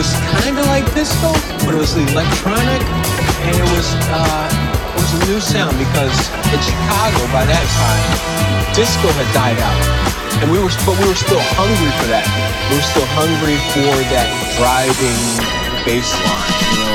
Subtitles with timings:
[0.00, 1.32] kind of like disco,
[1.68, 2.80] but it was electronic,
[3.44, 6.16] and it was uh, it was a new sound because
[6.48, 9.76] in Chicago by that time, disco had died out,
[10.40, 12.24] and we were but we were still hungry for that.
[12.72, 15.20] We were still hungry for that driving
[15.84, 16.91] bass line, you know.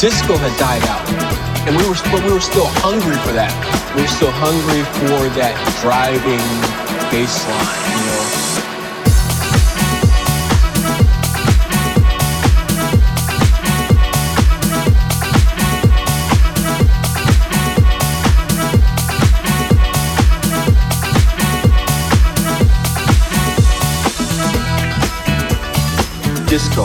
[0.00, 1.06] Disco had died out,
[1.68, 3.52] and we were but we were still hungry for that.
[3.94, 5.52] We were still hungry for that
[5.82, 6.40] driving
[7.10, 8.40] bass line, you know.
[26.48, 26.84] disco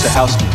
[0.00, 0.51] to house music.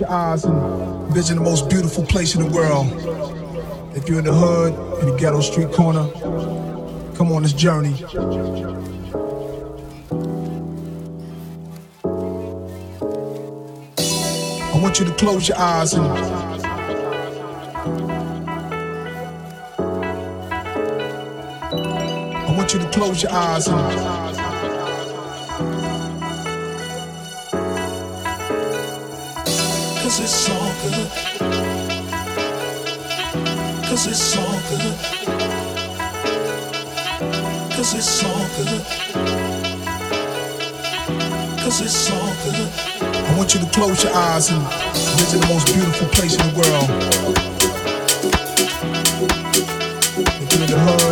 [0.00, 2.86] Close your eyes and vision the most beautiful place in the world.
[3.96, 6.08] If you're in the hood, in the ghetto street corner,
[7.16, 7.94] come on this journey.
[14.72, 16.06] I want you to close your eyes and
[22.32, 24.19] I want you to close your eyes and
[30.22, 31.08] it's all good.
[33.88, 34.94] Cause it's all good.
[37.74, 38.82] Cause it's all good.
[41.60, 42.68] Cause it's all good.
[43.02, 44.62] I want you to close your eyes and
[45.16, 46.90] visit the most beautiful place in the world.
[50.42, 51.09] If the hood,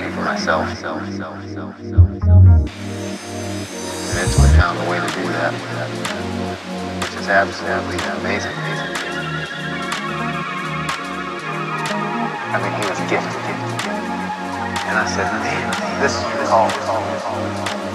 [0.00, 0.66] working for myself.
[0.66, 0.78] And
[4.10, 5.52] eventually found a way to do that,
[7.02, 8.54] which is absolutely amazing.
[12.52, 13.44] I mean, he was gifted.
[14.88, 15.68] And I said, man,
[16.00, 17.89] this is your call.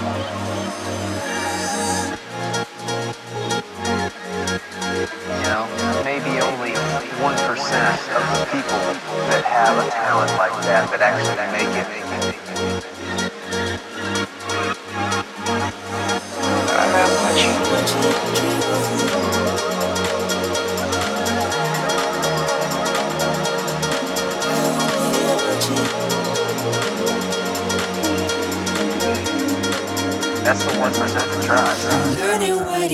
[7.72, 8.78] Of the people
[9.26, 11.86] that have a talent like that that actually make it.
[30.44, 32.18] That's the 1% that tries.
[32.20, 32.92] Learning what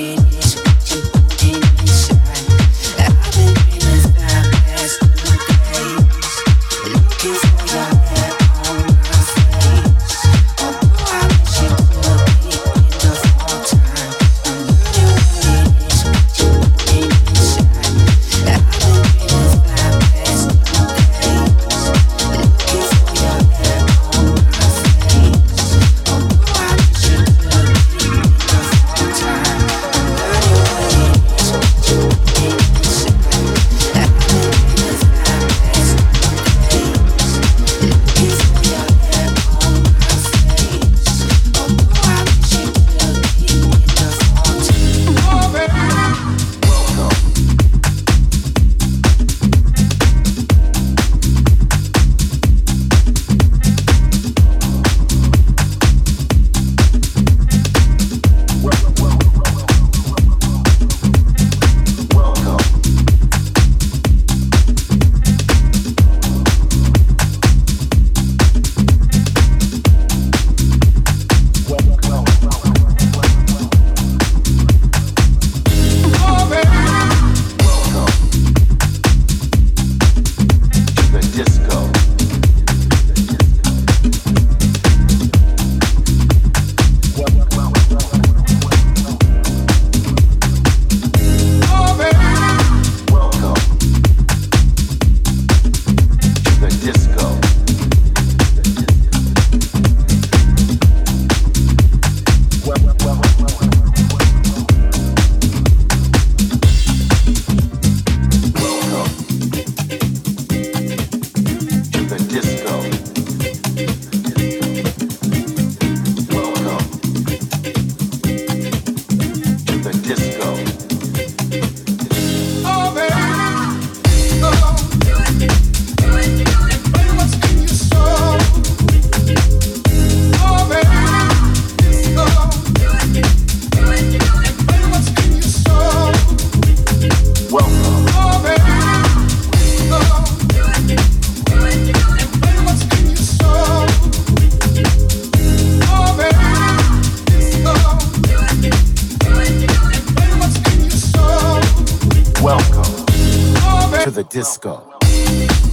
[154.03, 155.72] to the disco.